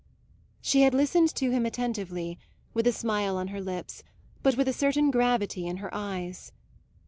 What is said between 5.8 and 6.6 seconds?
eyes.